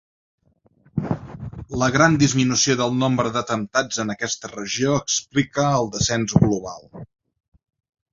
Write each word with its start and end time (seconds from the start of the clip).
La 1.81 1.89
gran 1.95 2.15
disminució 2.23 2.75
del 2.79 2.97
nombre 3.01 3.33
d’atemptats 3.35 3.99
en 4.05 4.13
aquesta 4.15 4.51
regió 4.53 4.95
explica 5.03 5.67
el 5.83 5.91
descens 5.97 6.35
global. 6.47 6.89